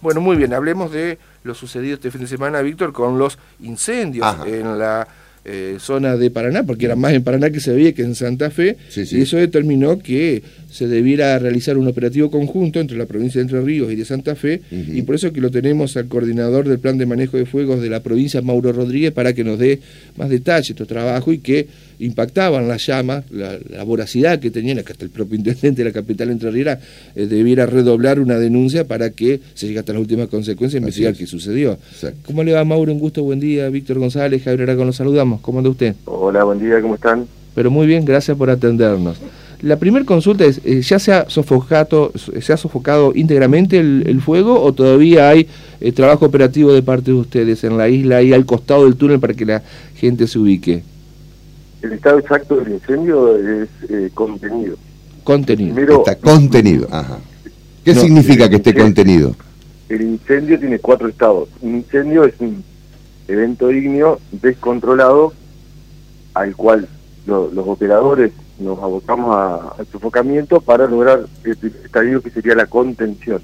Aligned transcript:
Bueno, 0.00 0.20
muy 0.20 0.36
bien, 0.36 0.54
hablemos 0.54 0.92
de 0.92 1.18
lo 1.42 1.54
sucedido 1.56 1.94
este 1.94 2.12
fin 2.12 2.20
de 2.20 2.28
semana, 2.28 2.62
Víctor, 2.62 2.92
con 2.92 3.18
los 3.18 3.36
incendios 3.58 4.46
en 4.46 4.78
la 4.78 5.08
eh, 5.44 5.76
zona 5.80 6.16
de 6.16 6.30
Paraná, 6.30 6.64
porque 6.64 6.86
era 6.86 6.96
más 6.96 7.12
en 7.12 7.22
Paraná 7.22 7.50
que 7.50 7.60
se 7.60 7.72
veía 7.72 7.92
que 7.92 8.02
en 8.02 8.14
Santa 8.14 8.50
Fe, 8.50 8.76
y 8.96 9.20
eso 9.20 9.36
determinó 9.36 9.98
que 9.98 10.42
se 10.70 10.86
debiera 10.86 11.38
realizar 11.38 11.78
un 11.78 11.88
operativo 11.88 12.30
conjunto 12.30 12.80
entre 12.80 12.98
la 12.98 13.06
provincia 13.06 13.38
de 13.38 13.42
Entre 13.42 13.60
Ríos 13.60 13.90
y 13.90 13.96
de 13.96 14.04
Santa 14.04 14.34
Fe, 14.34 14.60
y 14.70 15.02
por 15.02 15.14
eso 15.14 15.32
que 15.32 15.40
lo 15.40 15.50
tenemos 15.50 15.96
al 15.96 16.08
coordinador 16.08 16.68
del 16.68 16.78
plan 16.78 16.98
de 16.98 17.06
manejo 17.06 17.36
de 17.36 17.46
fuegos 17.46 17.80
de 17.80 17.88
la 17.88 18.00
provincia, 18.00 18.42
Mauro 18.42 18.72
Rodríguez, 18.72 19.12
para 19.12 19.32
que 19.32 19.44
nos 19.44 19.58
dé 19.58 19.80
más 20.16 20.28
detalles 20.28 20.68
de 20.68 20.72
este 20.72 20.86
trabajo 20.86 21.32
y 21.32 21.38
que 21.38 21.66
impactaban 22.00 22.68
las 22.68 22.86
llamas, 22.86 23.24
la, 23.30 23.82
voracidad 23.84 24.38
que 24.38 24.50
tenían, 24.50 24.82
que 24.84 24.92
hasta 24.92 25.04
el 25.04 25.10
propio 25.10 25.36
intendente 25.36 25.82
de 25.82 25.84
la 25.84 25.92
capital 25.92 26.30
entrerriera 26.30 26.78
eh, 27.14 27.26
debiera 27.26 27.66
redoblar 27.66 28.20
una 28.20 28.38
denuncia 28.38 28.86
para 28.86 29.10
que 29.10 29.40
se 29.54 29.66
llegue 29.66 29.80
hasta 29.80 29.92
las 29.92 30.00
últimas 30.00 30.28
consecuencias 30.28 30.74
e 30.76 30.78
investigar 30.78 31.14
qué 31.14 31.26
sucedió. 31.26 31.78
¿Cómo 32.24 32.44
le 32.44 32.52
va 32.52 32.64
Mauro? 32.64 32.92
Un 32.92 32.98
gusto, 32.98 33.22
buen 33.22 33.40
día. 33.40 33.68
Víctor 33.68 33.98
González, 33.98 34.42
Javier 34.42 34.62
Aragón, 34.62 34.86
los 34.86 34.96
saludamos. 34.96 35.27
¿Cómo 35.36 35.58
anda 35.58 35.70
usted? 35.70 35.94
Hola, 36.06 36.44
buen 36.44 36.58
día, 36.58 36.80
¿cómo 36.80 36.94
están? 36.94 37.26
Pero 37.54 37.70
muy 37.70 37.86
bien, 37.86 38.04
gracias 38.04 38.36
por 38.36 38.48
atendernos. 38.48 39.18
La 39.60 39.76
primera 39.76 40.04
consulta 40.04 40.44
es, 40.44 40.60
eh, 40.64 40.80
¿ya 40.82 40.98
se 40.98 41.12
ha 41.12 41.28
sofocado, 41.28 42.12
se 42.14 42.52
ha 42.52 42.56
sofocado 42.56 43.12
íntegramente 43.14 43.78
el, 43.78 44.20
fuego 44.20 44.62
o 44.62 44.72
todavía 44.72 45.28
hay 45.28 45.48
eh, 45.80 45.90
trabajo 45.90 46.26
operativo 46.26 46.72
de 46.72 46.82
parte 46.82 47.10
de 47.10 47.16
ustedes 47.16 47.64
en 47.64 47.76
la 47.76 47.88
isla 47.88 48.22
y 48.22 48.32
al 48.32 48.46
costado 48.46 48.84
del 48.84 48.96
túnel 48.96 49.18
para 49.18 49.34
que 49.34 49.44
la 49.44 49.62
gente 49.96 50.28
se 50.28 50.38
ubique? 50.38 50.82
El 51.82 51.92
estado 51.92 52.20
exacto 52.20 52.56
del 52.56 52.74
incendio 52.74 53.36
es 53.36 53.68
eh, 53.88 54.10
contenido. 54.14 54.76
Contenido. 55.24 55.98
Está 55.98 56.16
contenido, 56.16 56.86
ajá. 56.90 57.18
¿Qué 57.84 57.94
significa 57.94 58.48
que 58.48 58.56
esté 58.56 58.74
contenido? 58.74 59.34
El 59.88 60.02
incendio 60.02 60.58
tiene 60.58 60.78
cuatro 60.78 61.08
estados. 61.08 61.48
Un 61.60 61.76
incendio 61.76 62.24
es 62.24 62.34
un 62.38 62.62
evento 63.28 63.70
ígneo 63.70 64.18
descontrolado 64.32 65.32
al 66.34 66.56
cual 66.56 66.88
los 67.26 67.66
operadores 67.66 68.32
nos 68.58 68.78
abocamos 68.78 69.36
al 69.78 69.86
sofocamiento 69.86 70.60
para 70.60 70.86
lograr 70.86 71.26
este 71.44 71.68
estadio 71.84 72.22
que 72.22 72.30
sería 72.30 72.54
la 72.54 72.66
contención. 72.66 73.42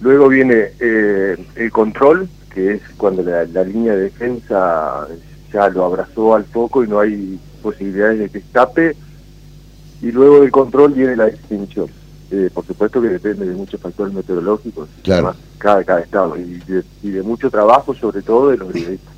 Luego 0.00 0.28
viene 0.28 0.72
eh, 0.78 1.36
el 1.56 1.70
control, 1.70 2.28
que 2.52 2.74
es 2.74 2.82
cuando 2.96 3.22
la, 3.22 3.44
la 3.46 3.64
línea 3.64 3.94
de 3.94 4.02
defensa 4.02 5.08
ya 5.52 5.68
lo 5.68 5.84
abrazó 5.84 6.34
al 6.34 6.44
foco 6.44 6.84
y 6.84 6.88
no 6.88 7.00
hay 7.00 7.38
posibilidades 7.62 8.18
de 8.18 8.28
que 8.28 8.38
escape. 8.38 8.96
Y 10.02 10.10
luego 10.10 10.40
del 10.40 10.50
control 10.50 10.92
viene 10.92 11.16
la 11.16 11.28
extinción. 11.28 11.88
Eh, 12.34 12.48
por 12.52 12.66
supuesto 12.66 13.02
que 13.02 13.08
depende 13.08 13.46
de 13.46 13.54
muchos 13.54 13.78
factores 13.78 14.14
meteorológicos, 14.14 14.88
claro. 15.02 15.34
cada, 15.58 15.84
cada 15.84 16.00
estado, 16.00 16.34
y 16.38 17.10
de, 17.10 17.22
mucho 17.22 17.50
trabajo, 17.50 17.94
sobre 17.94 18.22
todo 18.22 18.48
de 18.48 18.56
los 18.56 18.68
brigadistas. 18.68 19.14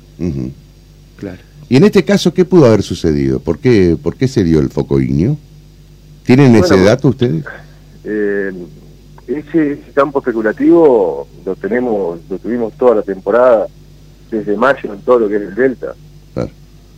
Claro. 1.15 1.39
Y 1.69 1.77
en 1.77 1.85
este 1.85 2.03
caso, 2.03 2.33
¿qué 2.33 2.43
pudo 2.43 2.65
haber 2.65 2.83
sucedido? 2.83 3.39
¿Por 3.39 3.59
qué, 3.59 3.97
por 4.01 4.17
qué 4.17 4.27
se 4.27 4.43
dio 4.43 4.59
el 4.59 4.69
foco 4.69 4.99
ignio? 4.99 5.37
¿Tienen 6.25 6.55
ese 6.55 6.77
dato 6.83 7.07
ustedes? 7.07 7.45
Eh, 8.03 8.51
ese 9.27 9.81
campo 9.93 10.19
especulativo 10.19 11.25
lo 11.45 11.55
tenemos, 11.55 12.19
lo 12.29 12.37
tuvimos 12.37 12.73
toda 12.73 12.95
la 12.95 13.01
temporada, 13.01 13.67
desde 14.29 14.57
mayo 14.57 14.93
en 14.93 14.99
todo 14.99 15.19
lo 15.19 15.29
que 15.29 15.37
es 15.37 15.41
el 15.41 15.55
Delta 15.55 15.95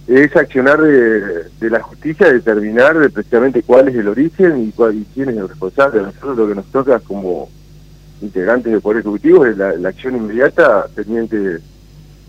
es 0.08 0.36
accionar 0.36 0.81
de, 0.81 1.69
la 1.69 1.81
justicia 1.81 2.31
determinar 2.31 2.95
precisamente 3.11 3.61
cuál 3.61 3.89
es 3.89 3.95
el 3.95 4.08
origen 4.08 4.63
y, 4.63 4.72
cuál, 4.72 4.95
y 4.95 5.05
quién 5.13 5.30
es 5.30 5.38
el 5.38 5.50
responsable. 5.50 6.02
nosotros 6.02 6.38
lo 6.38 6.47
que 6.47 6.55
nos 6.55 6.66
toca 6.67 7.00
como 7.00 7.50
integrantes 8.22 8.72
del 8.72 8.81
Poder 8.81 9.00
Ejecutivo 9.00 9.45
es 9.45 9.58
la, 9.58 9.89
acción 9.89 10.16
inmediata 10.16 10.88
pendiente 10.95 11.59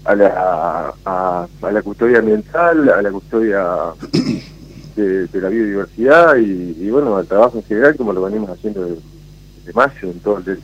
a 0.05 0.15
la, 0.15 0.95
a, 1.05 1.47
la 1.71 1.83
custodia 1.83 2.19
ambiental, 2.19 2.89
a 2.89 3.01
la 3.01 3.11
custodia 3.13 3.65
de, 4.97 5.29
la 5.33 5.49
biodiversidad 5.49 6.37
y, 6.37 6.91
bueno, 6.91 7.17
al 7.17 7.27
trabajo 7.27 7.59
en 7.59 7.65
general 7.65 7.97
como 7.97 8.13
lo 8.13 8.23
venimos 8.23 8.51
haciendo 8.51 8.85
desde, 8.85 9.73
mayo 9.73 10.11
en 10.11 10.19
todo 10.21 10.39
el... 10.39 10.61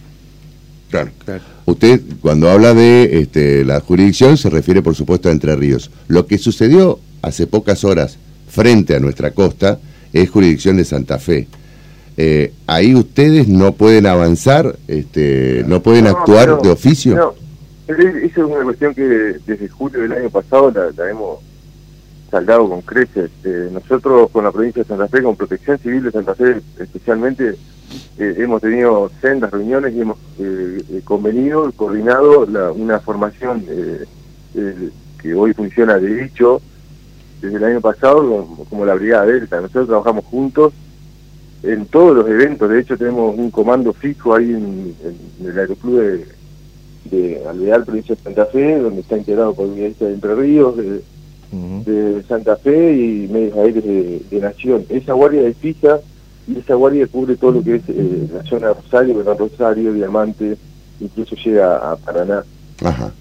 Claro. 0.94 1.10
claro. 1.24 1.42
Usted 1.66 2.00
cuando 2.20 2.48
habla 2.50 2.72
de 2.72 3.18
este, 3.18 3.64
la 3.64 3.80
jurisdicción 3.80 4.36
se 4.36 4.48
refiere 4.48 4.80
por 4.80 4.94
supuesto 4.94 5.28
a 5.28 5.32
Entre 5.32 5.56
Ríos. 5.56 5.90
Lo 6.06 6.26
que 6.26 6.38
sucedió 6.38 7.00
hace 7.22 7.48
pocas 7.48 7.82
horas 7.82 8.18
frente 8.48 8.94
a 8.94 9.00
nuestra 9.00 9.32
costa 9.32 9.80
es 10.12 10.30
jurisdicción 10.30 10.76
de 10.76 10.84
Santa 10.84 11.18
Fe. 11.18 11.48
Eh, 12.16 12.52
ahí 12.68 12.94
ustedes 12.94 13.48
no 13.48 13.72
pueden 13.72 14.06
avanzar, 14.06 14.76
este, 14.86 15.64
no 15.66 15.82
pueden 15.82 16.06
actuar 16.06 16.62
de 16.62 16.70
oficio. 16.70 17.16
No, 17.16 17.34
esa 17.88 18.22
es 18.22 18.36
una 18.36 18.62
cuestión 18.62 18.94
que 18.94 19.02
desde 19.02 19.68
julio 19.68 20.02
del 20.02 20.12
año 20.12 20.30
pasado 20.30 20.70
la, 20.70 21.10
hemos 21.10 21.40
saldado 22.30 22.68
con 22.68 22.82
creces. 22.82 23.30
Eh, 23.42 23.68
nosotros 23.72 24.30
con 24.30 24.44
la 24.44 24.52
provincia 24.52 24.82
de 24.82 24.88
Santa 24.88 25.08
Fe, 25.08 25.22
con 25.24 25.34
Protección 25.34 25.78
Civil 25.78 26.04
de 26.04 26.12
Santa 26.12 26.36
Fe 26.36 26.60
especialmente, 26.78 27.56
eh, 28.18 28.34
hemos 28.38 28.60
tenido 28.60 29.10
sendas 29.20 29.50
reuniones 29.50 29.94
y 29.94 30.00
hemos 30.00 30.18
convenido, 31.04 31.70
coordinado 31.72 32.46
una 32.74 33.00
formación 33.00 33.64
que 35.20 35.34
hoy 35.34 35.54
funciona 35.54 35.98
de 35.98 36.24
hecho 36.24 36.60
desde 37.44 37.56
el 37.56 37.64
año 37.64 37.80
pasado 37.80 38.46
como, 38.68 38.84
la 38.84 38.94
Brigada 38.94 39.26
Delta. 39.26 39.60
Nosotros 39.60 39.88
trabajamos 39.88 40.24
juntos 40.24 40.72
en 41.62 41.86
todos 41.86 42.16
los 42.16 42.28
eventos. 42.28 42.70
De 42.70 42.80
hecho, 42.80 42.96
tenemos 42.96 43.36
un 43.36 43.50
comando 43.50 43.92
fijo 43.92 44.34
ahí 44.34 44.50
en, 44.50 44.94
el 45.44 45.58
aeroclub 45.58 46.00
de, 46.00 46.26
de 47.10 47.46
Alvear, 47.46 47.84
provincia 47.84 48.14
de 48.14 48.22
Santa 48.22 48.46
Fe, 48.46 48.78
donde 48.78 49.00
está 49.00 49.16
integrado 49.16 49.54
por 49.54 49.70
brigadistas 49.70 50.08
de 50.08 50.14
Entre 50.14 50.34
Ríos, 50.34 50.76
de, 50.76 51.02
Santa 52.26 52.56
Fe 52.56 52.96
y 52.96 53.28
medios 53.28 53.56
aéreos 53.56 53.84
de, 53.84 54.40
Nación. 54.40 54.84
Esa 54.88 55.12
guardia 55.12 55.42
de 55.42 55.54
fija 55.54 56.00
y 56.46 56.58
esa 56.58 56.74
guardia 56.74 57.06
cubre 57.06 57.36
todo 57.36 57.52
lo 57.52 57.62
que 57.62 57.76
es 57.76 57.82
eh, 57.88 58.28
la 58.32 58.42
zona 58.44 58.68
de 58.68 58.74
Rosario, 58.74 59.24
Gran 59.24 59.38
Rosario, 59.38 59.92
Diamante, 59.92 60.56
incluso 61.00 61.34
llega 61.36 61.76
a 61.76 61.96
Paraná. 61.96 62.44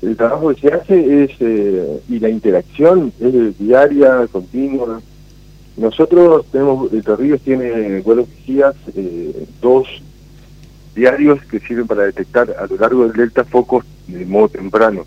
El 0.02 0.18
trabajo 0.18 0.54
que 0.54 0.62
se 0.62 0.74
hace 0.74 1.24
es, 1.24 1.32
eh, 1.40 2.02
y 2.10 2.20
la 2.20 2.30
interacción 2.30 3.14
es 3.20 3.58
diaria, 3.58 4.28
continua. 4.32 5.02
Nosotros 5.78 6.46
tenemos, 6.52 6.92
el 6.92 7.04
Ríos 7.04 7.42
tiene, 7.42 8.02
vuelos 8.02 8.28
vigías, 8.30 8.76
eh, 8.96 9.46
dos 9.62 9.88
diarios 10.96 11.40
que 11.46 11.60
sirven 11.60 11.88
para 11.88 12.04
detectar 12.04 12.54
a 12.60 12.68
lo 12.68 12.76
largo 12.78 13.04
del 13.04 13.14
delta 13.14 13.44
focos 13.46 13.86
de 14.08 14.26
modo 14.26 14.50
temprano. 14.50 15.06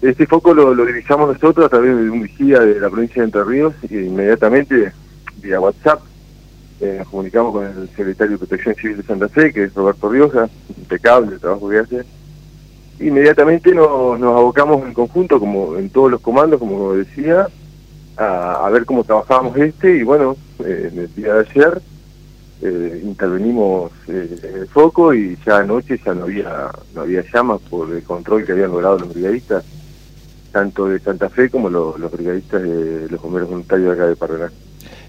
Este 0.00 0.26
foco 0.26 0.54
lo, 0.54 0.74
lo 0.74 0.86
divisamos 0.86 1.32
nosotros 1.32 1.66
a 1.66 1.68
través 1.68 1.96
de 1.96 2.08
un 2.08 2.22
vigía 2.22 2.60
de 2.60 2.78
la 2.78 2.88
provincia 2.88 3.22
de 3.22 3.26
Entre 3.26 3.44
Ríos 3.44 3.74
y 3.90 3.96
inmediatamente 3.96 4.92
vía 5.42 5.60
WhatsApp 5.60 6.00
eh, 6.80 6.96
nos 6.98 7.08
comunicamos 7.08 7.52
con 7.52 7.66
el 7.66 7.88
secretario 7.90 8.32
de 8.32 8.38
Protección 8.38 8.74
Civil 8.74 8.96
de 8.98 9.02
Santa 9.02 9.28
Fe, 9.28 9.52
que 9.52 9.64
es 9.64 9.74
Roberto 9.74 10.08
Rioja, 10.08 10.48
impecable 10.76 11.34
el 11.34 11.40
trabajo 11.40 11.68
que 11.68 11.78
hace 11.78 12.04
inmediatamente 13.00 13.74
nos, 13.74 14.18
nos 14.18 14.36
abocamos 14.36 14.84
en 14.84 14.92
conjunto, 14.92 15.38
como 15.38 15.76
en 15.76 15.90
todos 15.90 16.10
los 16.10 16.20
comandos, 16.20 16.58
como 16.58 16.94
decía, 16.94 17.48
a, 18.16 18.68
ver 18.70 18.84
cómo 18.84 19.04
trabajábamos 19.04 19.56
este 19.56 19.98
y 19.98 20.02
bueno, 20.02 20.36
eh, 20.64 20.90
en 20.92 20.98
el 20.98 21.14
día 21.14 21.34
de 21.34 21.40
ayer 21.48 21.80
eh, 22.62 23.00
intervenimos 23.04 23.92
eh, 24.08 24.36
en 24.42 24.60
el 24.62 24.68
foco 24.68 25.14
y 25.14 25.38
ya 25.46 25.58
anoche 25.58 26.00
ya 26.04 26.14
no 26.14 26.24
había, 26.24 26.70
no 26.94 27.02
había 27.02 27.22
llamas 27.32 27.60
por 27.70 27.92
el 27.92 28.02
control 28.02 28.44
que 28.44 28.52
habían 28.52 28.72
logrado 28.72 28.98
los 28.98 29.14
brigadistas, 29.14 29.64
tanto 30.50 30.86
de 30.86 30.98
Santa 30.98 31.28
Fe 31.28 31.48
como 31.48 31.70
los, 31.70 31.98
los 32.00 32.10
brigadistas 32.10 32.62
de 32.62 33.08
los 33.08 33.22
bomberos 33.22 33.48
voluntarios 33.48 33.88
de 33.88 33.92
acá 33.94 34.08
de 34.08 34.16
Paraná. 34.16 34.52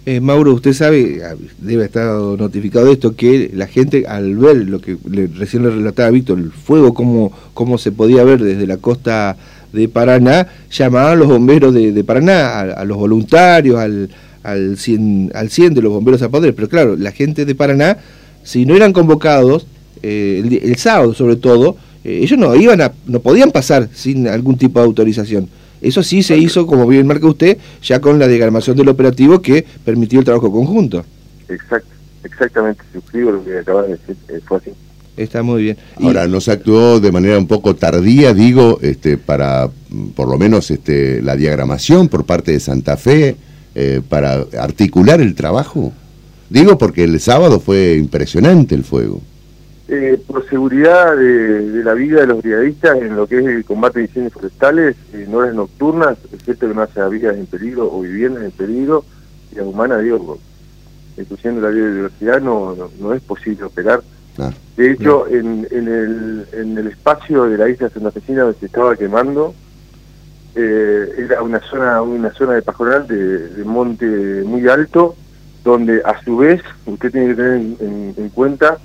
Eh, 0.09 0.21
Mauro, 0.21 0.55
usted 0.55 0.73
sabe, 0.73 1.21
ah, 1.23 1.35
debe 1.59 1.85
estar 1.85 2.11
notificado 2.15 2.87
de 2.87 2.93
esto, 2.93 3.15
que 3.15 3.51
la 3.53 3.67
gente 3.67 4.07
al 4.07 4.35
ver 4.37 4.55
lo 4.67 4.81
que 4.81 4.97
recién 5.35 5.61
le 5.61 5.69
relataba 5.69 6.09
Víctor, 6.09 6.39
el 6.39 6.51
fuego, 6.51 6.95
cómo, 6.95 7.31
cómo 7.53 7.77
se 7.77 7.91
podía 7.91 8.23
ver 8.23 8.41
desde 8.41 8.65
la 8.65 8.77
costa 8.77 9.37
de 9.71 9.87
Paraná, 9.87 10.47
llamaban 10.71 11.11
a 11.11 11.15
los 11.15 11.27
bomberos 11.27 11.75
de, 11.75 12.03
Paraná, 12.03 12.59
a, 12.59 12.85
los 12.85 12.97
voluntarios, 12.97 13.77
al, 13.77 14.09
al, 14.41 14.79
100, 14.79 15.33
al 15.35 15.51
100 15.51 15.75
de 15.75 15.81
los 15.83 15.93
bomberos 15.93 16.23
poder. 16.23 16.55
Pero 16.55 16.69
claro, 16.69 16.95
la 16.95 17.11
gente 17.11 17.45
de 17.45 17.53
Paraná, 17.53 17.99
si 18.41 18.65
no 18.65 18.75
eran 18.75 18.93
convocados, 18.93 19.67
eh, 20.01 20.59
el, 20.63 20.75
sábado 20.77 21.13
sobre 21.13 21.35
todo, 21.35 21.77
eh, 22.03 22.19
ellos 22.23 22.39
no, 22.39 22.55
iban 22.55 22.81
a, 22.81 22.91
no 23.05 23.19
podían 23.19 23.51
pasar 23.51 23.89
sin 23.93 24.27
algún 24.27 24.57
tipo 24.57 24.79
de 24.79 24.85
autorización. 24.85 25.49
Eso 25.81 26.03
sí 26.03 26.23
se 26.23 26.37
hizo, 26.37 26.67
como 26.67 26.87
bien 26.87 27.07
marca 27.07 27.27
usted, 27.27 27.57
ya 27.81 28.01
con 28.01 28.19
la 28.19 28.27
diagramación 28.27 28.75
del 28.75 28.89
operativo 28.89 29.41
que 29.41 29.65
permitió 29.85 30.19
el 30.19 30.25
trabajo 30.25 30.51
conjunto. 30.51 31.05
Exacto, 31.47 31.89
exactamente, 32.23 32.83
suscribo 32.91 33.31
lo 33.31 33.43
que 33.43 33.59
acabas 33.59 33.87
de 33.87 33.91
decir, 33.93 34.15
eh, 34.27 34.39
fue 34.45 34.57
así. 34.57 34.71
Está 35.15 35.43
muy 35.43 35.63
bien. 35.63 35.77
Ahora, 36.01 36.27
¿no 36.27 36.39
se 36.39 36.51
actuó 36.51 36.99
de 37.01 37.11
manera 37.11 37.37
un 37.37 37.47
poco 37.47 37.75
tardía, 37.75 38.33
digo, 38.33 38.79
este, 38.81 39.17
para 39.17 39.69
por 40.15 40.29
lo 40.29 40.37
menos 40.37 40.71
este, 40.71 41.21
la 41.21 41.35
diagramación 41.35 42.07
por 42.07 42.25
parte 42.25 42.53
de 42.53 42.59
Santa 42.61 42.95
Fe, 42.95 43.35
eh, 43.75 44.01
para 44.07 44.45
articular 44.57 45.19
el 45.19 45.35
trabajo? 45.35 45.91
Digo 46.49 46.77
porque 46.77 47.03
el 47.03 47.19
sábado 47.19 47.59
fue 47.59 47.95
impresionante 47.97 48.75
el 48.75 48.85
fuego. 48.85 49.21
Eh, 49.91 50.21
por 50.27 50.47
seguridad 50.47 51.17
de, 51.17 51.83
la 51.83 51.95
vida 51.95 52.21
de 52.21 52.27
los 52.27 52.43
brigadistas 52.43 52.95
en 52.99 53.15
lo 53.15 53.25
que 53.25 53.39
es 53.39 53.45
el 53.47 53.65
combate 53.65 53.97
de 53.97 54.05
incendios 54.05 54.33
forestales, 54.33 54.95
en 55.13 55.33
horas 55.33 55.55
nocturnas, 55.55 56.15
es 56.31 56.43
cierto 56.43 56.67
que 56.67 56.75
no 56.75 56.83
hace 56.83 57.09
vidas 57.09 57.35
en 57.35 57.47
peligro 57.47 57.91
o 57.91 58.01
viviendas 58.01 58.43
en 58.43 58.51
peligro, 58.51 59.03
y 59.51 59.55
la 59.55 59.63
humana, 59.63 59.97
digo, 59.97 60.37
incluyendo 61.17 61.61
la 61.61 61.69
biodiversidad, 61.69 62.39
no, 62.39 62.77
no, 62.99 63.13
es 63.15 63.21
posible 63.23 63.63
operar. 63.63 64.03
de 64.77 64.91
hecho, 64.91 65.27
en, 65.27 65.67
en, 65.71 65.87
el, 65.87 66.45
en 66.51 66.77
el 66.77 66.85
espacio 66.85 67.45
de 67.45 67.57
la 67.57 67.67
isla 67.67 67.89
santafesina 67.89 68.43
donde 68.43 68.59
se 68.59 68.67
estaba 68.67 68.95
quemando, 68.95 69.55
eh, 70.53 71.15
era 71.17 71.41
una 71.41 71.61
zona 71.61 71.99
una 72.03 72.31
zona 72.33 72.53
de 72.53 72.61
pajonal 72.61 73.07
de, 73.07 73.63
monte 73.65 74.05
muy 74.45 74.67
alto, 74.67 75.15
donde 75.63 76.03
a 76.05 76.23
su 76.23 76.37
vez 76.37 76.61
usted 76.85 77.11
tiene 77.11 77.29
que 77.29 77.35
tener 77.35 78.15
en 78.17 78.29
cuenta 78.29 78.77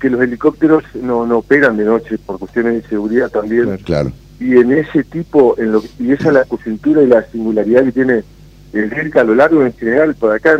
que 0.00 0.10
los 0.10 0.20
helicópteros 0.20 0.82
no, 0.94 1.26
no 1.26 1.38
operan 1.38 1.76
de 1.76 1.84
noche 1.84 2.18
por 2.18 2.38
cuestiones 2.38 2.82
de 2.82 2.88
seguridad 2.88 3.30
también. 3.30 3.76
Claro. 3.78 4.12
Y 4.40 4.56
en 4.56 4.72
ese 4.72 5.04
tipo, 5.04 5.54
en 5.58 5.72
lo, 5.72 5.82
y 5.98 6.12
esa 6.12 6.28
es 6.28 6.34
la 6.34 6.44
coyuntura 6.44 7.02
y 7.02 7.06
la 7.06 7.22
singularidad 7.30 7.84
que 7.84 7.92
tiene 7.92 8.24
el 8.72 8.90
cerca 8.90 9.20
a 9.20 9.24
lo 9.24 9.34
largo 9.34 9.64
en 9.64 9.72
general 9.74 10.14
por 10.14 10.32
acá, 10.32 10.58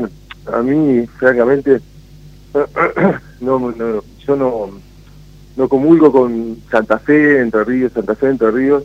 a 0.53 0.63
mí 0.63 1.07
francamente 1.19 1.81
no, 3.41 3.59
no 3.59 4.03
yo 4.27 4.37
no 4.37 4.71
no 5.57 5.69
comulgo 5.69 6.11
con 6.11 6.57
Santa 6.71 6.99
Fe, 6.99 7.41
Entre 7.41 7.65
Ríos, 7.65 7.93
Santa 7.93 8.15
Fe, 8.15 8.29
Entre 8.29 8.51
Ríos, 8.51 8.85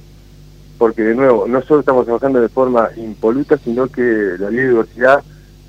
porque 0.78 1.04
de 1.04 1.16
nuevo, 1.16 1.48
no 1.48 1.62
solo 1.62 1.80
estamos 1.80 2.06
trabajando 2.06 2.42
de 2.42 2.50
forma 2.50 2.90
impoluta, 2.98 3.58
sino 3.58 3.88
que 3.88 4.36
la 4.38 4.50
biodiversidad 4.50 5.24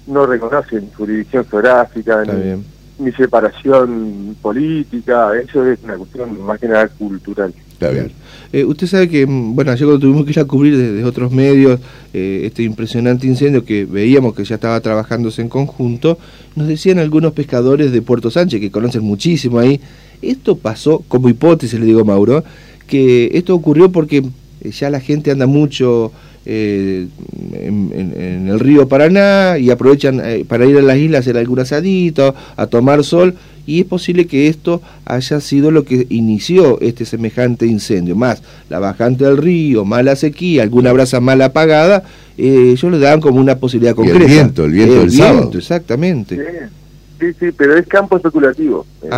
no 0.06 0.26
reconoce 0.26 0.80
ni 0.80 0.90
jurisdicción 0.92 1.46
geográfica, 1.46 2.24
ni, 2.24 2.64
mi 2.98 3.12
separación 3.12 4.36
política, 4.40 5.30
eso 5.38 5.66
es 5.66 5.78
una 5.84 5.96
cuestión 5.96 6.44
más 6.44 6.58
que 6.58 6.68
nada 6.68 6.88
cultural. 6.88 7.52
Está 7.72 7.90
bien. 7.90 8.10
Eh, 8.52 8.64
usted 8.64 8.86
sabe 8.86 9.08
que, 9.08 9.26
mm, 9.26 9.54
bueno, 9.54 9.70
ayer 9.70 9.86
cuando 9.86 10.00
tuvimos 10.00 10.24
que 10.24 10.30
ir 10.30 10.38
a 10.38 10.44
cubrir 10.46 10.76
desde 10.78 11.04
otros 11.04 11.30
medios 11.30 11.78
eh, 12.14 12.42
este 12.44 12.62
impresionante 12.62 13.26
incendio 13.26 13.64
que 13.64 13.84
veíamos 13.84 14.34
que 14.34 14.44
ya 14.44 14.54
estaba 14.54 14.80
trabajándose 14.80 15.42
en 15.42 15.50
conjunto, 15.50 16.18
nos 16.54 16.68
decían 16.68 16.98
algunos 16.98 17.34
pescadores 17.34 17.92
de 17.92 18.00
Puerto 18.00 18.30
Sánchez, 18.30 18.60
que 18.60 18.70
conocen 18.70 19.02
muchísimo 19.02 19.58
ahí, 19.58 19.80
esto 20.22 20.56
pasó, 20.56 21.04
como 21.08 21.28
hipótesis 21.28 21.78
le 21.78 21.84
digo 21.84 22.04
Mauro, 22.04 22.44
que 22.86 23.30
esto 23.34 23.54
ocurrió 23.54 23.92
porque 23.92 24.24
eh, 24.62 24.70
ya 24.70 24.88
la 24.88 25.00
gente 25.00 25.30
anda 25.30 25.46
mucho 25.46 26.12
eh, 26.46 27.08
en, 27.52 28.48
el 28.48 28.60
río 28.60 28.88
Paraná 28.88 29.58
y 29.58 29.70
aprovechan 29.70 30.20
eh, 30.24 30.44
para 30.48 30.64
ir 30.64 30.78
a 30.78 30.82
las 30.82 30.96
islas 30.96 31.18
a 31.18 31.20
hacer 31.20 31.36
algún 31.36 31.58
asadito, 31.58 32.34
a 32.56 32.66
tomar 32.66 33.04
sol, 33.04 33.34
y 33.66 33.80
es 33.80 33.86
posible 33.86 34.26
que 34.26 34.48
esto 34.48 34.80
haya 35.04 35.40
sido 35.40 35.70
lo 35.70 35.84
que 35.84 36.06
inició 36.08 36.80
este 36.80 37.04
semejante 37.04 37.66
incendio, 37.66 38.14
más 38.14 38.42
la 38.70 38.78
bajante 38.78 39.24
del 39.24 39.38
río, 39.38 39.84
mala 39.84 40.14
sequía, 40.14 40.62
alguna 40.62 40.92
brasa 40.92 41.20
mal 41.20 41.42
apagada, 41.42 42.04
eh, 42.38 42.70
ellos 42.72 42.92
le 42.92 42.98
dan 42.98 43.20
como 43.20 43.40
una 43.40 43.56
posibilidad 43.56 43.94
concreta. 43.94 44.24
el 44.24 44.30
viento, 44.30 44.64
el 44.64 44.72
viento 44.72 45.00
del 45.00 45.10
sábado. 45.10 45.50
Exactamente. 45.52 46.36
Sí. 46.36 46.76
Sí, 47.18 47.50
pero 47.56 47.76
es 47.76 47.86
campo 47.86 48.16
especulativo. 48.16 48.84
Eh, 49.02 49.08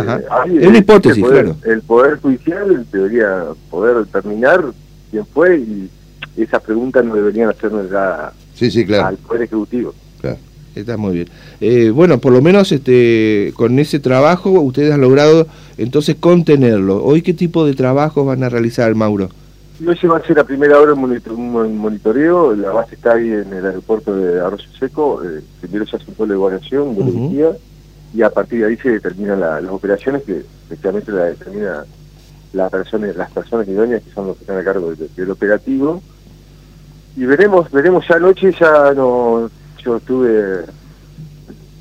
es 0.61 0.67
una 0.67 0.77
hipótesis, 0.77 1.23
claro. 1.23 1.57
El 1.65 1.81
Poder 1.81 2.17
Judicial 2.19 2.85
debería 2.91 3.47
poder 3.69 4.05
determinar 4.05 4.63
quién 5.11 5.25
fue 5.25 5.57
y 5.57 5.89
esas 6.43 6.61
preguntas 6.61 7.03
no 7.05 7.15
deberían 7.15 7.49
hacernos 7.49 7.89
ya 7.89 8.31
sí, 8.53 8.69
sí, 8.71 8.85
claro. 8.85 9.07
al 9.07 9.17
Poder 9.17 9.43
Ejecutivo. 9.43 9.93
Claro. 10.21 10.37
Está 10.75 10.97
muy 10.97 11.13
bien. 11.13 11.29
Eh, 11.61 11.89
bueno, 11.89 12.19
por 12.19 12.31
lo 12.31 12.41
menos 12.41 12.71
este, 12.71 13.53
con 13.55 13.79
ese 13.79 13.99
trabajo 13.99 14.51
ustedes 14.51 14.93
han 14.93 15.01
logrado 15.01 15.47
entonces 15.77 16.15
contenerlo. 16.19 17.03
¿Hoy 17.03 17.21
qué 17.21 17.33
tipo 17.33 17.65
de 17.65 17.73
trabajos 17.73 18.25
van 18.25 18.43
a 18.43 18.49
realizar, 18.49 18.93
Mauro? 18.95 19.29
No 19.79 19.95
se 19.95 20.07
va 20.07 20.17
a 20.17 20.19
hacer 20.19 20.37
a 20.39 20.43
primera 20.43 20.79
hora 20.79 20.93
un 20.93 21.77
monitoreo, 21.77 22.53
la 22.53 22.71
base 22.71 22.95
está 22.95 23.13
ahí 23.13 23.31
en 23.31 23.53
el 23.53 23.65
aeropuerto 23.65 24.13
de 24.13 24.39
Arroyo 24.39 24.65
Seco, 24.77 25.23
eh, 25.23 25.41
primero 25.61 25.85
se 25.85 25.95
hace 25.95 26.05
un 26.09 26.15
pueblo 26.15 26.33
de 26.33 26.39
evaluación, 26.39 26.95
de 26.95 27.55
y 28.13 28.21
a 28.21 28.29
partir 28.29 28.59
de 28.59 28.65
ahí 28.65 28.77
se 28.77 28.89
determinan 28.89 29.39
las 29.39 29.63
operaciones 29.65 30.23
que 30.23 30.43
efectivamente 30.65 31.11
la 31.11 31.25
determina 31.25 31.85
las 32.53 32.71
personas, 32.71 33.15
las 33.15 33.31
personas 33.31 33.67
idóneas 33.67 34.01
que 34.03 34.11
son 34.11 34.27
los 34.27 34.35
que 34.35 34.43
están 34.43 34.57
a 34.57 34.63
cargo 34.63 34.93
del 34.93 35.31
operativo 35.31 36.01
y 37.15 37.25
veremos, 37.25 37.69
veremos 37.71 38.05
ya 38.07 38.15
anoche, 38.15 38.51
ya 38.59 38.93
no, 38.93 39.49
yo 39.83 39.97
estuve 39.97 40.65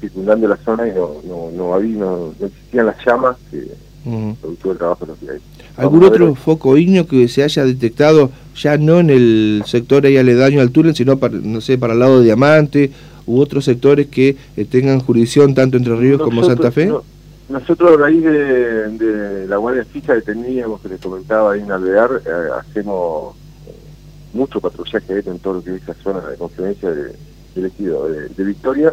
circundando 0.01 0.49
la 0.49 0.57
zona 0.59 0.89
y 0.89 0.93
no, 0.93 1.17
no, 1.27 1.51
no, 1.53 1.75
había, 1.75 1.99
no, 1.99 2.33
existían 2.41 2.87
las 2.87 2.97
llamas 3.05 3.37
que 3.51 3.67
producto 4.41 4.69
del 4.71 4.79
trabajo 4.79 5.05
de 5.05 5.13
los 5.13 5.21
días. 5.21 5.35
¿Algún 5.77 6.05
otro 6.05 6.35
foco 6.35 6.77
ignio 6.77 7.07
que 7.07 7.29
se 7.29 7.43
haya 7.43 7.65
detectado 7.65 8.31
ya 8.57 8.79
no 8.79 9.01
en 9.01 9.11
el 9.11 9.63
sector 9.67 10.07
ahí 10.07 10.17
aledaño 10.17 10.61
al 10.61 10.71
túnel, 10.71 10.97
sino 10.97 11.19
para, 11.19 11.35
no 11.35 11.61
sé, 11.61 11.79
para 11.79 11.93
el 11.93 12.01
lado 12.01 12.19
de 12.19 12.25
Diamante 12.25 12.91
u 13.27 13.39
otros 13.41 13.65
sectores 13.65 14.07
que 14.07 14.37
eh, 14.57 14.65
tengan 14.65 15.01
jurisdicción 15.01 15.55
tanto 15.55 15.77
entre 15.77 15.95
Ríos 15.95 16.23
como 16.23 16.43
Santa 16.43 16.73
Fe? 16.73 16.91
nosotros 17.49 17.93
a 17.93 18.03
raíz 18.03 18.23
de, 18.23 19.47
la 19.49 19.57
Guardia 19.57 19.85
Fija 19.85 20.15
que 20.17 20.21
teníamos, 20.23 20.81
que 20.81 20.89
les 20.89 21.01
comentaba 21.01 21.53
ahí 21.53 21.61
en 21.61 21.73
Alvear, 21.73 22.23
eh, 22.25 22.31
hacemos 22.59 23.35
mucho 24.33 24.61
patrullaje 24.61 25.21
en 25.27 25.39
todo 25.39 25.55
lo 25.55 25.65
que 25.65 25.77
es 25.77 25.83
esa 25.83 25.95
zona 25.95 26.21
de 26.21 26.37
confluencia 26.37 26.91
de, 26.91 27.15
de, 27.55 28.29
de, 28.29 28.45
Victoria. 28.45 28.93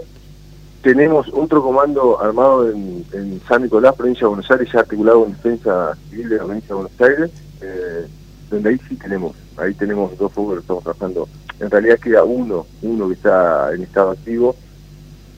Tenemos 0.82 1.28
otro 1.34 1.64
comando 1.64 2.22
armado 2.22 2.70
en, 2.70 3.42
San 3.48 3.64
Nicolás, 3.64 3.96
provincia 3.96 4.22
de 4.22 4.28
Buenos 4.28 4.52
Aires, 4.52 4.70
ya 4.72 4.80
articulado 4.80 5.26
en 5.26 5.34
defensa 5.34 5.98
civil 6.10 6.30
de 6.30 6.38
la 6.38 6.44
provincia 6.44 6.68
de 6.70 6.74
Buenos 6.74 7.02
Aires, 7.02 7.32
eh, 7.62 8.08
donde 8.50 8.70
ahí 8.70 8.80
sí 8.88 8.96
tenemos, 8.96 9.36
ahí 9.58 9.74
tenemos 9.74 10.18
dos 10.18 10.32
fuegos 10.32 10.56
que 10.56 10.62
estamos 10.62 10.84
trabajando. 10.84 11.28
En 11.60 11.70
realidad 11.70 12.00
queda 12.00 12.24
uno, 12.24 12.66
uno 12.82 13.08
que 13.08 13.14
está 13.14 13.74
en 13.74 13.84
estado 13.84 14.12
activo, 14.12 14.56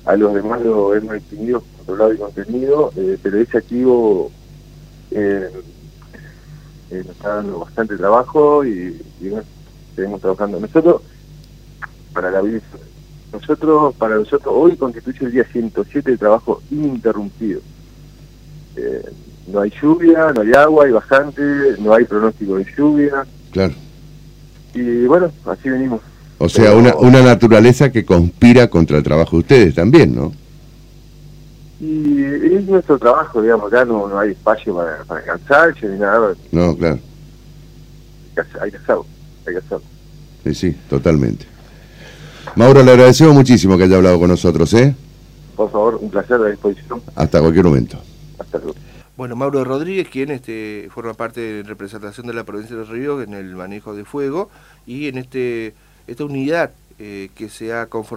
a 0.05 0.15
los 0.15 0.33
demás 0.33 0.61
lo 0.61 0.95
hemos 0.95 1.15
extinguido, 1.15 1.63
controlado 1.77 2.13
y 2.13 2.17
contenido, 2.17 2.91
eh, 2.95 3.17
pero 3.21 3.39
ese 3.39 3.57
activo 3.57 4.31
eh, 5.11 5.49
nos 6.89 7.07
está 7.07 7.35
dando 7.35 7.59
bastante 7.59 7.97
trabajo 7.97 8.65
y, 8.65 9.01
seguimos 9.97 10.21
trabajando. 10.21 10.59
Nosotros, 10.59 11.01
para 12.13 12.31
la 12.31 12.41
vida, 12.41 12.61
nosotros, 13.33 13.95
para 13.95 14.15
nosotros, 14.15 14.53
hoy 14.55 14.77
constituye 14.77 15.25
el 15.25 15.31
día 15.31 15.43
107 15.51 16.11
de 16.11 16.17
trabajo 16.17 16.61
ininterrumpido. 16.71 17.59
Eh, 18.75 19.09
no 19.47 19.61
hay 19.61 19.73
lluvia, 19.81 20.31
no 20.33 20.41
hay 20.41 20.51
agua, 20.53 20.85
hay 20.85 20.91
bajante, 20.91 21.41
no 21.79 21.93
hay 21.93 22.05
pronóstico 22.05 22.55
de 22.57 22.65
lluvia. 22.77 23.25
Claro. 23.51 23.73
Y 24.73 25.05
bueno, 25.05 25.31
así 25.45 25.69
venimos. 25.69 26.01
O 26.37 26.47
sea, 26.47 26.75
una, 26.75 26.95
una 26.97 27.21
naturaleza 27.21 27.91
que 27.91 28.05
conspira 28.05 28.69
contra 28.69 28.97
el 28.97 29.03
trabajo 29.03 29.37
de 29.37 29.39
ustedes 29.39 29.75
también, 29.75 30.15
¿no? 30.15 30.31
Y 31.79 32.23
es 32.23 32.65
nuestro 32.65 32.99
trabajo, 32.99 33.41
digamos, 33.41 33.71
acá 33.71 33.85
no, 33.85 34.07
no 34.07 34.19
hay 34.19 34.31
espacio 34.31 34.75
para, 34.75 35.03
para 35.05 35.23
cansarse 35.23 35.87
ni 35.87 35.99
nada. 35.99 36.33
No, 36.51 36.75
claro. 36.75 36.99
Hay 38.61 38.69
que 38.69 38.77
hacerlo. 38.77 39.05
Sí, 40.43 40.53
sí, 40.53 40.75
totalmente. 40.89 41.45
Mauro, 42.55 42.83
le 42.83 42.91
agradecemos 42.91 43.33
muchísimo 43.33 43.77
que 43.77 43.83
haya 43.83 43.97
hablado 43.97 44.19
con 44.19 44.29
nosotros, 44.29 44.73
¿eh? 44.73 44.95
Por 45.55 45.71
favor, 45.71 45.95
un 45.95 46.09
placer 46.09 46.39
a 46.41 46.45
disposición. 46.49 47.01
Hasta 47.15 47.39
cualquier 47.39 47.65
momento. 47.65 47.97
Hasta 48.39 48.57
luego. 48.59 48.75
Bueno, 49.17 49.35
Mauro 49.35 49.63
Rodríguez, 49.63 50.07
quien 50.09 50.29
este, 50.29 50.89
forma 50.91 51.15
parte 51.15 51.41
de 51.41 51.63
representación 51.63 52.27
de 52.27 52.33
la 52.33 52.43
provincia 52.43 52.75
de 52.75 52.81
Los 52.81 52.89
Ríos 52.89 53.23
en 53.23 53.33
el 53.33 53.55
manejo 53.55 53.95
de 53.95 54.05
fuego 54.05 54.49
y 54.85 55.07
en 55.07 55.17
este 55.17 55.73
esta 56.05 56.23
unidad 56.23 56.71
eh, 56.99 57.29
que 57.35 57.49
se 57.49 57.73
ha 57.73 57.87
conformado 57.87 58.15